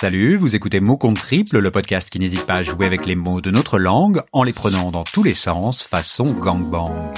Salut, 0.00 0.36
vous 0.36 0.54
écoutez 0.54 0.78
Mots 0.78 0.96
triple, 1.12 1.58
le 1.58 1.72
podcast 1.72 2.08
qui 2.08 2.20
n'hésite 2.20 2.46
pas 2.46 2.54
à 2.54 2.62
jouer 2.62 2.86
avec 2.86 3.04
les 3.04 3.16
mots 3.16 3.40
de 3.40 3.50
notre 3.50 3.80
langue 3.80 4.22
en 4.32 4.44
les 4.44 4.52
prenant 4.52 4.92
dans 4.92 5.02
tous 5.02 5.24
les 5.24 5.34
sens 5.34 5.84
façon 5.84 6.24
gangbang. 6.34 7.12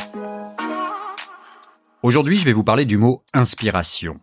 Aujourd'hui, 2.03 2.37
je 2.37 2.44
vais 2.46 2.54
vous 2.54 2.64
parler 2.64 2.87
du 2.87 2.96
mot 2.96 3.22
inspiration. 3.35 4.19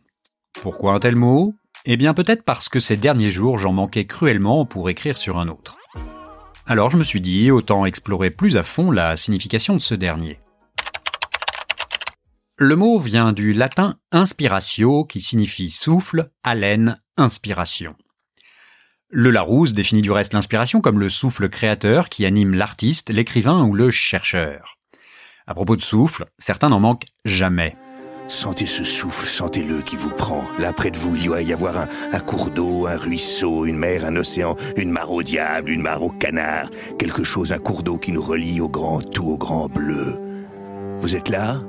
Pourquoi 0.59 0.95
un 0.95 0.99
tel 0.99 1.15
mot? 1.15 1.53
Eh 1.85 1.97
bien 1.97 2.15
peut-être 2.15 2.41
parce 2.41 2.67
que 2.67 2.79
ces 2.79 2.97
derniers 2.97 3.29
jours 3.29 3.59
j'en 3.59 3.73
manquais 3.73 4.07
cruellement 4.07 4.65
pour 4.65 4.89
écrire 4.89 5.19
sur 5.19 5.37
un 5.37 5.49
autre. 5.49 5.77
Alors 6.65 6.89
je 6.89 6.97
me 6.97 7.03
suis 7.03 7.21
dit, 7.21 7.51
autant 7.51 7.85
explorer 7.85 8.31
plus 8.31 8.57
à 8.57 8.63
fond 8.63 8.89
la 8.89 9.15
signification 9.17 9.75
de 9.75 9.81
ce 9.81 9.93
dernier. 9.93 10.39
Le 12.57 12.75
mot 12.75 12.97
vient 12.97 13.33
du 13.33 13.53
latin 13.53 13.97
inspiratio 14.11 15.05
qui 15.05 15.21
signifie 15.21 15.69
souffle, 15.69 16.31
haleine, 16.41 16.99
inspiration. 17.17 17.95
Le 19.09 19.31
Larousse 19.31 19.73
définit 19.73 20.01
du 20.01 20.11
reste 20.11 20.33
l'inspiration 20.33 20.81
comme 20.81 20.99
le 20.99 21.07
souffle 21.07 21.47
créateur 21.47 22.09
qui 22.09 22.25
anime 22.25 22.53
l'artiste, 22.53 23.09
l'écrivain 23.09 23.63
ou 23.63 23.73
le 23.73 23.89
chercheur. 23.89 24.77
À 25.47 25.53
propos 25.53 25.77
de 25.77 25.81
souffle, 25.81 26.25
certains 26.37 26.67
n'en 26.67 26.81
manquent 26.81 27.05
jamais. 27.23 27.77
Sentez 28.27 28.65
ce 28.65 28.83
souffle, 28.83 29.25
sentez-le 29.25 29.81
qui 29.81 29.95
vous 29.95 30.09
prend. 30.09 30.43
Là, 30.59 30.73
près 30.73 30.91
de 30.91 30.97
vous, 30.97 31.15
il 31.15 31.23
doit 31.23 31.41
y 31.41 31.53
avoir 31.53 31.77
un, 31.77 32.19
cours 32.19 32.49
d'eau, 32.49 32.85
un 32.85 32.97
ruisseau, 32.97 33.65
une 33.65 33.77
mer, 33.77 34.03
un 34.03 34.17
océan, 34.17 34.57
une 34.75 34.91
mare 34.91 35.09
au 35.09 35.23
diable, 35.23 35.69
une 35.69 35.83
mare 35.83 36.03
au 36.03 36.09
canard. 36.09 36.69
Quelque 36.99 37.23
chose, 37.23 37.53
un 37.53 37.59
cours 37.59 37.83
d'eau 37.83 37.97
qui 37.97 38.11
nous 38.11 38.21
relie 38.21 38.59
au 38.59 38.67
grand 38.67 39.01
tout, 39.01 39.29
au 39.29 39.37
grand 39.37 39.69
bleu. 39.69 40.19
Vous 40.99 41.15
êtes 41.15 41.29
là? 41.29 41.61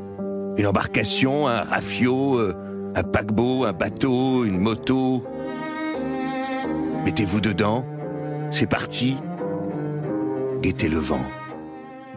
Une 0.56 0.66
embarcation, 0.66 1.47
un 1.47 1.62
rafio, 1.62 2.41
euh, 2.41 2.92
un 2.97 3.05
paquebot, 3.05 3.64
un 3.64 3.73
bateau, 3.73 4.45
une 4.45 4.59
moto? 4.59 5.25
Mettez-vous 7.09 7.41
dedans, 7.41 7.87
c'est 8.51 8.67
parti. 8.67 9.17
Guettez 10.61 10.91
le 10.91 10.98
vent. 10.98 11.25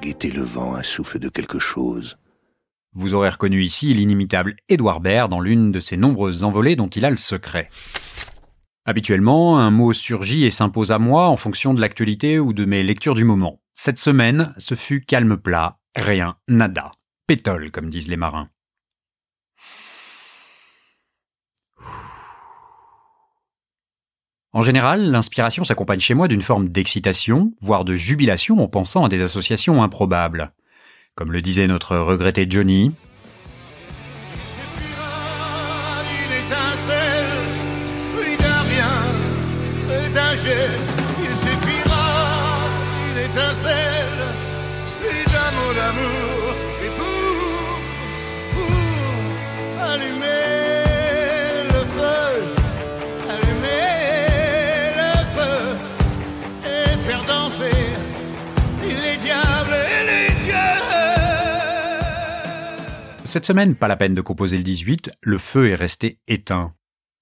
Guettez 0.01 0.29
le 0.29 0.43
vent, 0.43 0.75
un 0.75 0.83
souffle 0.83 1.17
de 1.17 1.29
quelque 1.29 1.59
chose. 1.59 2.17
Vous 2.91 3.13
aurez 3.13 3.29
reconnu 3.29 3.63
ici 3.63 3.93
l'inimitable 3.93 4.57
Édouard 4.67 4.99
Baird 4.99 5.29
dans 5.29 5.39
l'une 5.39 5.71
de 5.71 5.79
ses 5.79 5.95
nombreuses 5.95 6.43
envolées 6.43 6.75
dont 6.75 6.89
il 6.89 7.05
a 7.05 7.09
le 7.09 7.15
secret. 7.15 7.69
Habituellement, 8.83 9.59
un 9.59 9.71
mot 9.71 9.93
surgit 9.93 10.43
et 10.43 10.51
s'impose 10.51 10.91
à 10.91 10.99
moi 10.99 11.29
en 11.29 11.37
fonction 11.37 11.73
de 11.73 11.79
l'actualité 11.79 12.37
ou 12.37 12.51
de 12.51 12.65
mes 12.65 12.83
lectures 12.83 13.15
du 13.15 13.23
moment. 13.23 13.61
Cette 13.75 13.97
semaine, 13.97 14.53
ce 14.57 14.75
fut 14.75 14.99
calme 14.99 15.37
plat, 15.37 15.79
rien, 15.95 16.35
nada 16.49 16.91
pétole, 17.27 17.71
comme 17.71 17.89
disent 17.89 18.09
les 18.09 18.17
marins. 18.17 18.49
En 24.53 24.61
général, 24.61 25.09
l'inspiration 25.09 25.63
s'accompagne 25.63 26.01
chez 26.01 26.13
moi 26.13 26.27
d'une 26.27 26.41
forme 26.41 26.67
d'excitation, 26.67 27.53
voire 27.61 27.85
de 27.85 27.95
jubilation 27.95 28.59
en 28.59 28.67
pensant 28.67 29.05
à 29.05 29.09
des 29.09 29.21
associations 29.21 29.81
improbables. 29.81 30.51
Comme 31.15 31.31
le 31.31 31.41
disait 31.41 31.67
notre 31.67 31.95
regretté 31.95 32.45
Johnny, 32.49 32.91
Cette 63.31 63.45
semaine, 63.45 63.75
pas 63.75 63.87
la 63.87 63.95
peine 63.95 64.13
de 64.13 64.19
composer 64.19 64.57
le 64.57 64.63
18, 64.63 65.09
le 65.21 65.37
feu 65.37 65.69
est 65.69 65.75
resté 65.75 66.19
éteint. 66.27 66.73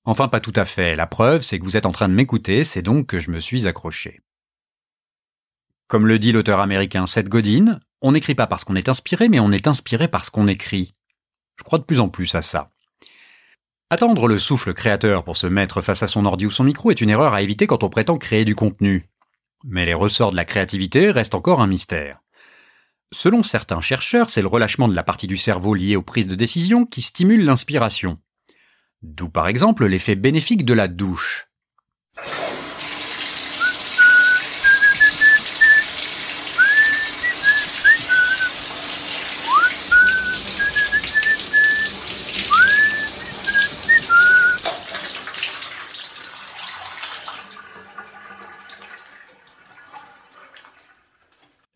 Enfin, 0.05 0.27
pas 0.27 0.39
tout 0.39 0.53
à 0.55 0.65
fait. 0.65 0.95
La 0.95 1.05
preuve, 1.05 1.43
c'est 1.43 1.59
que 1.59 1.63
vous 1.63 1.77
êtes 1.77 1.85
en 1.85 1.91
train 1.91 2.09
de 2.09 2.15
m'écouter, 2.15 2.63
c'est 2.63 2.81
donc 2.81 3.05
que 3.05 3.19
je 3.19 3.29
me 3.29 3.37
suis 3.37 3.67
accroché. 3.67 4.19
Comme 5.87 6.07
le 6.07 6.17
dit 6.17 6.31
l'auteur 6.31 6.61
américain 6.61 7.05
Seth 7.05 7.29
Godin, 7.29 7.79
on 8.01 8.13
n'écrit 8.13 8.33
pas 8.33 8.47
parce 8.47 8.63
qu'on 8.63 8.75
est 8.75 8.89
inspiré, 8.89 9.29
mais 9.29 9.39
on 9.39 9.51
est 9.51 9.67
inspiré 9.67 10.07
parce 10.07 10.31
qu'on 10.31 10.47
écrit. 10.47 10.95
Je 11.57 11.63
crois 11.63 11.77
de 11.77 11.83
plus 11.83 11.99
en 11.99 12.09
plus 12.09 12.33
à 12.33 12.41
ça. 12.41 12.71
Attendre 13.91 14.27
le 14.27 14.39
souffle 14.39 14.73
créateur 14.73 15.23
pour 15.23 15.37
se 15.37 15.45
mettre 15.45 15.79
face 15.79 16.01
à 16.01 16.07
son 16.07 16.25
ordi 16.25 16.47
ou 16.47 16.51
son 16.51 16.63
micro 16.63 16.89
est 16.89 17.01
une 17.01 17.11
erreur 17.11 17.35
à 17.35 17.43
éviter 17.43 17.67
quand 17.67 17.83
on 17.83 17.89
prétend 17.89 18.17
créer 18.17 18.45
du 18.45 18.55
contenu. 18.55 19.07
Mais 19.63 19.85
les 19.85 19.93
ressorts 19.93 20.31
de 20.31 20.37
la 20.37 20.45
créativité 20.45 21.11
restent 21.11 21.35
encore 21.35 21.61
un 21.61 21.67
mystère. 21.67 22.19
Selon 23.11 23.41
certains 23.43 23.81
chercheurs, 23.81 24.29
c'est 24.29 24.41
le 24.41 24.47
relâchement 24.47 24.87
de 24.87 24.95
la 24.95 25.03
partie 25.03 25.27
du 25.27 25.37
cerveau 25.37 25.73
liée 25.73 25.95
aux 25.95 26.03
prises 26.03 26.27
de 26.27 26.35
décision 26.35 26.85
qui 26.85 27.01
stimule 27.01 27.43
l'inspiration. 27.43 28.17
D'où 29.01 29.29
par 29.29 29.47
exemple 29.47 29.85
l'effet 29.85 30.15
bénéfique 30.15 30.65
de 30.65 30.73
la 30.73 30.87
douche. 30.87 31.48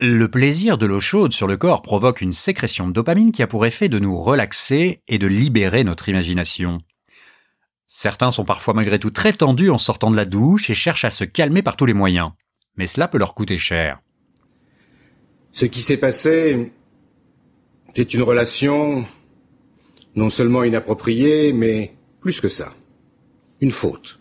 Le 0.05 0.27
plaisir 0.27 0.77
de 0.77 0.85
l'eau 0.85 0.99
chaude 0.99 1.31
sur 1.31 1.47
le 1.47 1.55
corps 1.55 1.81
provoque 1.81 2.19
une 2.19 2.33
sécrétion 2.33 2.89
de 2.89 2.91
dopamine 2.91 3.31
qui 3.31 3.41
a 3.41 3.47
pour 3.47 3.65
effet 3.65 3.87
de 3.87 3.99
nous 3.99 4.17
relaxer 4.17 5.01
et 5.07 5.17
de 5.17 5.27
libérer 5.27 5.85
notre 5.85 6.09
imagination. 6.09 6.79
Certains 7.87 8.29
sont 8.29 8.43
parfois 8.43 8.73
malgré 8.73 8.99
tout 8.99 9.11
très 9.11 9.31
tendus 9.31 9.69
en 9.69 9.77
sortant 9.77 10.11
de 10.11 10.17
la 10.17 10.25
douche 10.25 10.69
et 10.69 10.73
cherchent 10.73 11.05
à 11.05 11.09
se 11.09 11.23
calmer 11.23 11.61
par 11.61 11.77
tous 11.77 11.85
les 11.85 11.93
moyens. 11.93 12.31
Mais 12.75 12.85
cela 12.85 13.07
peut 13.07 13.17
leur 13.17 13.33
coûter 13.33 13.57
cher. 13.57 14.01
Ce 15.53 15.63
qui 15.65 15.79
s'est 15.79 15.95
passé, 15.95 16.73
c'est 17.95 18.13
une 18.13 18.23
relation 18.23 19.05
non 20.17 20.29
seulement 20.29 20.65
inappropriée, 20.65 21.53
mais 21.53 21.93
plus 22.19 22.41
que 22.41 22.49
ça. 22.49 22.73
Une 23.61 23.71
faute. 23.71 24.19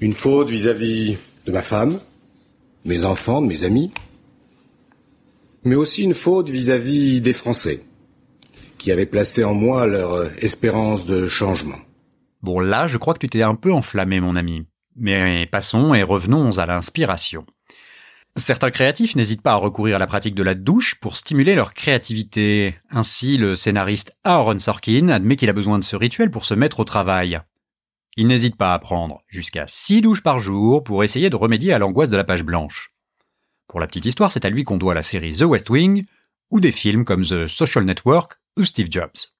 Une 0.00 0.14
faute 0.14 0.48
vis-à-vis 0.48 1.18
de 1.44 1.52
ma 1.52 1.60
femme, 1.60 2.00
mes 2.86 3.04
enfants, 3.04 3.42
de 3.42 3.46
mes 3.46 3.64
amis, 3.64 3.90
mais 5.64 5.74
aussi 5.74 6.04
une 6.04 6.14
faute 6.14 6.48
vis-à-vis 6.48 7.20
des 7.20 7.32
Français, 7.32 7.84
qui 8.78 8.92
avaient 8.92 9.06
placé 9.06 9.44
en 9.44 9.54
moi 9.54 9.86
leur 9.86 10.12
euh, 10.12 10.28
espérance 10.38 11.04
de 11.04 11.26
changement. 11.26 11.78
Bon 12.42 12.60
là, 12.60 12.86
je 12.86 12.96
crois 12.96 13.14
que 13.14 13.18
tu 13.18 13.26
t'es 13.26 13.42
un 13.42 13.56
peu 13.56 13.72
enflammé, 13.72 14.20
mon 14.20 14.36
ami. 14.36 14.64
Mais 14.94 15.46
passons 15.50 15.92
et 15.92 16.02
revenons 16.02 16.58
à 16.58 16.66
l'inspiration. 16.66 17.44
Certains 18.36 18.70
créatifs 18.70 19.16
n'hésitent 19.16 19.42
pas 19.42 19.52
à 19.52 19.56
recourir 19.56 19.96
à 19.96 19.98
la 19.98 20.06
pratique 20.06 20.34
de 20.34 20.42
la 20.42 20.54
douche 20.54 20.94
pour 21.00 21.16
stimuler 21.16 21.54
leur 21.54 21.74
créativité. 21.74 22.74
Ainsi, 22.90 23.36
le 23.38 23.54
scénariste 23.56 24.14
Aaron 24.24 24.58
Sorkin 24.58 25.08
admet 25.08 25.36
qu'il 25.36 25.48
a 25.48 25.54
besoin 25.54 25.78
de 25.78 25.84
ce 25.84 25.96
rituel 25.96 26.30
pour 26.30 26.44
se 26.44 26.54
mettre 26.54 26.80
au 26.80 26.84
travail. 26.84 27.38
Il 28.16 28.28
n'hésite 28.28 28.56
pas 28.56 28.72
à 28.72 28.78
prendre 28.78 29.22
jusqu'à 29.28 29.66
6 29.66 30.00
douches 30.00 30.22
par 30.22 30.38
jour 30.38 30.82
pour 30.82 31.04
essayer 31.04 31.28
de 31.28 31.36
remédier 31.36 31.74
à 31.74 31.78
l'angoisse 31.78 32.08
de 32.08 32.16
la 32.16 32.24
page 32.24 32.44
blanche. 32.44 32.92
Pour 33.68 33.78
la 33.78 33.86
petite 33.86 34.06
histoire, 34.06 34.30
c'est 34.32 34.46
à 34.46 34.50
lui 34.50 34.64
qu'on 34.64 34.78
doit 34.78 34.94
la 34.94 35.02
série 35.02 35.36
The 35.36 35.42
West 35.42 35.68
Wing 35.68 36.04
ou 36.50 36.60
des 36.60 36.72
films 36.72 37.04
comme 37.04 37.24
The 37.24 37.46
Social 37.46 37.84
Network 37.84 38.40
ou 38.58 38.64
Steve 38.64 38.88
Jobs. 38.90 39.34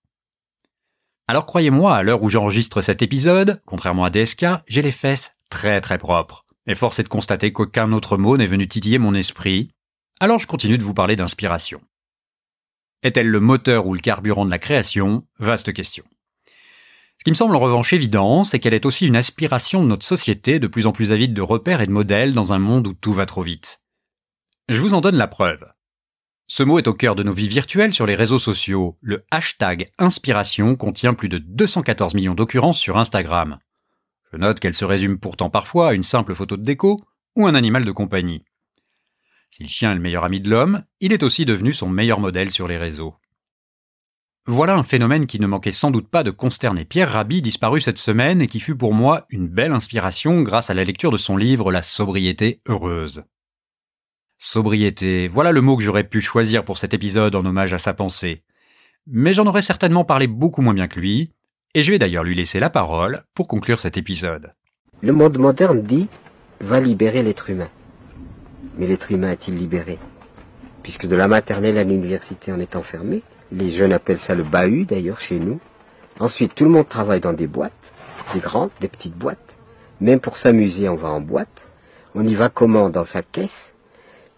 Alors 1.26 1.46
croyez-moi, 1.46 1.96
à 1.96 2.02
l'heure 2.02 2.22
où 2.22 2.28
j'enregistre 2.28 2.82
cet 2.82 3.00
épisode, 3.00 3.62
contrairement 3.64 4.04
à 4.04 4.10
DSK, 4.10 4.46
j'ai 4.68 4.82
les 4.82 4.92
fesses 4.92 5.32
très 5.48 5.80
très 5.80 5.98
propres. 5.98 6.44
Et 6.66 6.74
force 6.74 6.98
est 6.98 7.04
de 7.04 7.08
constater 7.08 7.52
qu'aucun 7.52 7.92
autre 7.92 8.18
mot 8.18 8.36
n'est 8.36 8.46
venu 8.46 8.68
titiller 8.68 8.98
mon 8.98 9.14
esprit, 9.14 9.70
alors 10.20 10.38
je 10.38 10.46
continue 10.46 10.78
de 10.78 10.84
vous 10.84 10.94
parler 10.94 11.16
d'inspiration. 11.16 11.80
Est-elle 13.02 13.28
le 13.28 13.40
moteur 13.40 13.86
ou 13.86 13.94
le 13.94 14.00
carburant 14.00 14.44
de 14.44 14.50
la 14.50 14.58
création? 14.58 15.26
Vaste 15.38 15.72
question. 15.72 16.04
Ce 17.18 17.24
qui 17.24 17.30
me 17.30 17.36
semble 17.36 17.56
en 17.56 17.60
revanche 17.60 17.92
évident, 17.92 18.44
c'est 18.44 18.58
qu'elle 18.58 18.74
est 18.74 18.86
aussi 18.86 19.06
une 19.06 19.16
aspiration 19.16 19.82
de 19.82 19.88
notre 19.88 20.06
société 20.06 20.58
de 20.58 20.66
plus 20.66 20.86
en 20.86 20.92
plus 20.92 21.12
avide 21.12 21.34
de 21.34 21.42
repères 21.42 21.80
et 21.80 21.86
de 21.86 21.92
modèles 21.92 22.32
dans 22.32 22.52
un 22.52 22.58
monde 22.58 22.86
où 22.86 22.94
tout 22.94 23.12
va 23.12 23.26
trop 23.26 23.42
vite. 23.42 23.80
Je 24.68 24.80
vous 24.80 24.94
en 24.94 25.00
donne 25.00 25.16
la 25.16 25.26
preuve. 25.26 25.62
Ce 26.48 26.62
mot 26.62 26.78
est 26.78 26.86
au 26.86 26.94
cœur 26.94 27.16
de 27.16 27.24
nos 27.24 27.32
vies 27.32 27.48
virtuelles 27.48 27.92
sur 27.92 28.06
les 28.06 28.14
réseaux 28.14 28.38
sociaux. 28.38 28.96
Le 29.00 29.24
hashtag 29.32 29.90
inspiration 29.98 30.76
contient 30.76 31.14
plus 31.14 31.28
de 31.28 31.38
214 31.38 32.14
millions 32.14 32.34
d'occurrences 32.34 32.78
sur 32.78 32.98
Instagram. 32.98 33.58
Je 34.32 34.38
note 34.38 34.60
qu'elle 34.60 34.74
se 34.74 34.84
résume 34.84 35.18
pourtant 35.18 35.50
parfois 35.50 35.88
à 35.88 35.92
une 35.94 36.04
simple 36.04 36.34
photo 36.34 36.56
de 36.56 36.62
déco 36.62 37.00
ou 37.34 37.46
un 37.46 37.54
animal 37.54 37.84
de 37.84 37.90
compagnie. 37.92 38.44
Si 39.50 39.62
le 39.62 39.68
chien 39.68 39.92
est 39.92 39.96
le 39.96 40.00
meilleur 40.00 40.24
ami 40.24 40.40
de 40.40 40.50
l'homme, 40.50 40.84
il 41.00 41.12
est 41.12 41.22
aussi 41.22 41.44
devenu 41.46 41.72
son 41.72 41.88
meilleur 41.88 42.20
modèle 42.20 42.50
sur 42.50 42.68
les 42.68 42.78
réseaux. 42.78 43.16
Voilà 44.48 44.76
un 44.76 44.84
phénomène 44.84 45.26
qui 45.26 45.40
ne 45.40 45.46
manquait 45.48 45.72
sans 45.72 45.90
doute 45.90 46.06
pas 46.06 46.22
de 46.22 46.30
consterner 46.30 46.84
Pierre 46.84 47.10
Rabhi, 47.10 47.42
disparu 47.42 47.80
cette 47.80 47.98
semaine 47.98 48.40
et 48.40 48.46
qui 48.46 48.60
fut 48.60 48.76
pour 48.76 48.94
moi 48.94 49.26
une 49.28 49.48
belle 49.48 49.72
inspiration 49.72 50.42
grâce 50.42 50.70
à 50.70 50.74
la 50.74 50.84
lecture 50.84 51.10
de 51.10 51.16
son 51.16 51.36
livre 51.36 51.72
La 51.72 51.82
sobriété 51.82 52.60
heureuse. 52.68 53.24
Sobriété, 54.38 55.26
voilà 55.26 55.50
le 55.50 55.62
mot 55.62 55.76
que 55.76 55.82
j'aurais 55.82 56.04
pu 56.04 56.20
choisir 56.20 56.64
pour 56.64 56.78
cet 56.78 56.94
épisode 56.94 57.34
en 57.34 57.44
hommage 57.44 57.74
à 57.74 57.80
sa 57.80 57.92
pensée. 57.92 58.44
Mais 59.08 59.32
j'en 59.32 59.46
aurais 59.46 59.62
certainement 59.62 60.04
parlé 60.04 60.28
beaucoup 60.28 60.62
moins 60.62 60.74
bien 60.74 60.86
que 60.86 61.00
lui, 61.00 61.32
et 61.74 61.82
je 61.82 61.90
vais 61.90 61.98
d'ailleurs 61.98 62.22
lui 62.22 62.36
laisser 62.36 62.60
la 62.60 62.70
parole 62.70 63.24
pour 63.34 63.48
conclure 63.48 63.80
cet 63.80 63.96
épisode. 63.96 64.52
Le 65.00 65.12
monde 65.12 65.38
moderne 65.38 65.82
dit 65.82 66.06
va 66.60 66.78
libérer 66.78 67.24
l'être 67.24 67.50
humain. 67.50 67.68
Mais 68.78 68.86
l'être 68.86 69.10
humain 69.10 69.32
est-il 69.32 69.56
libéré? 69.56 69.98
Puisque 70.84 71.06
de 71.06 71.16
la 71.16 71.26
maternelle 71.26 71.78
à 71.78 71.84
l'université 71.84 72.52
on 72.52 72.60
est 72.60 72.76
enfermé, 72.76 73.22
les 73.52 73.70
jeunes 73.70 73.92
appellent 73.92 74.18
ça 74.18 74.34
le 74.34 74.42
bahut 74.42 74.84
d'ailleurs 74.84 75.20
chez 75.20 75.38
nous. 75.38 75.60
Ensuite, 76.18 76.54
tout 76.54 76.64
le 76.64 76.70
monde 76.70 76.88
travaille 76.88 77.20
dans 77.20 77.32
des 77.32 77.46
boîtes, 77.46 77.72
des 78.34 78.40
grandes, 78.40 78.70
des 78.80 78.88
petites 78.88 79.16
boîtes. 79.16 79.56
Même 80.00 80.20
pour 80.20 80.36
s'amuser, 80.36 80.88
on 80.88 80.96
va 80.96 81.08
en 81.08 81.20
boîte. 81.20 81.66
On 82.14 82.26
y 82.26 82.34
va 82.34 82.48
comment 82.48 82.90
Dans 82.90 83.04
sa 83.04 83.22
caisse. 83.22 83.72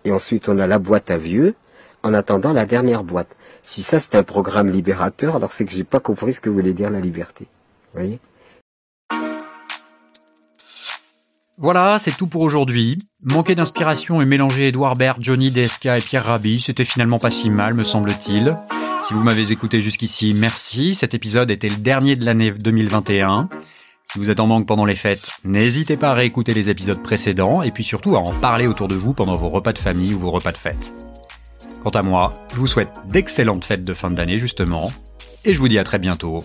Et 0.05 0.12
ensuite, 0.12 0.49
on 0.49 0.58
a 0.58 0.66
la 0.66 0.78
boîte 0.78 1.10
à 1.10 1.19
vieux, 1.19 1.55
en 2.02 2.14
attendant 2.14 2.52
la 2.52 2.66
dernière 2.66 3.05
boîte. 3.05 3.28
Si 3.62 3.82
ça, 3.82 4.00
c'est 4.00 4.14
un 4.14 4.22
programme 4.22 4.69
libérateur, 4.70 5.37
alors 5.37 5.52
c'est 5.52 5.64
que 5.64 5.72
j'ai 5.72 5.84
pas 5.84 6.00
compris 6.00 6.32
ce 6.32 6.40
que 6.40 6.50
voulait 6.50 6.72
dire 6.72 6.90
la 6.90 7.00
liberté. 7.00 7.46
Voyez? 7.94 8.20
Voilà, 11.61 11.99
c'est 11.99 12.16
tout 12.16 12.28
pour 12.28 12.43
aujourd'hui. 12.43 12.99
Manquer 13.22 13.56
d'inspiration 13.56 14.20
et 14.20 14.25
mélanger 14.25 14.69
Edouard 14.69 14.94
Baird, 14.94 15.19
Johnny 15.20 15.50
DSK 15.50 15.87
et 15.87 15.99
Pierre 15.99 16.25
Rabhi, 16.25 16.61
c'était 16.61 16.84
finalement 16.84 17.19
pas 17.19 17.31
si 17.31 17.50
mal, 17.50 17.75
me 17.75 17.82
semble-t-il. 17.82 18.56
Si 19.02 19.14
vous 19.14 19.22
m'avez 19.22 19.52
écouté 19.52 19.80
jusqu'ici, 19.80 20.34
merci. 20.34 20.94
Cet 20.94 21.14
épisode 21.14 21.50
était 21.50 21.68
le 21.68 21.76
dernier 21.76 22.16
de 22.16 22.24
l'année 22.24 22.50
2021. 22.50 23.48
Si 24.10 24.18
vous 24.18 24.30
êtes 24.30 24.40
en 24.40 24.46
manque 24.46 24.66
pendant 24.66 24.84
les 24.84 24.94
fêtes, 24.94 25.30
n'hésitez 25.44 25.96
pas 25.96 26.10
à 26.10 26.14
réécouter 26.14 26.52
les 26.52 26.68
épisodes 26.68 27.02
précédents 27.02 27.62
et 27.62 27.70
puis 27.70 27.84
surtout 27.84 28.16
à 28.16 28.20
en 28.20 28.32
parler 28.32 28.66
autour 28.66 28.88
de 28.88 28.94
vous 28.94 29.14
pendant 29.14 29.36
vos 29.36 29.48
repas 29.48 29.72
de 29.72 29.78
famille 29.78 30.14
ou 30.14 30.18
vos 30.18 30.30
repas 30.30 30.52
de 30.52 30.56
fête. 30.56 30.92
Quant 31.82 31.90
à 31.90 32.02
moi, 32.02 32.34
je 32.52 32.58
vous 32.58 32.66
souhaite 32.66 32.90
d'excellentes 33.06 33.64
fêtes 33.64 33.84
de 33.84 33.94
fin 33.94 34.10
d'année 34.10 34.38
justement, 34.38 34.90
et 35.44 35.54
je 35.54 35.58
vous 35.58 35.68
dis 35.68 35.78
à 35.78 35.84
très 35.84 35.98
bientôt 35.98 36.40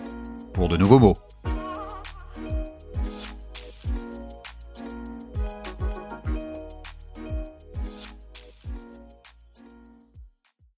pour 0.53 0.69
de 0.69 0.77
nouveaux 0.77 0.99
mots. 0.99 1.17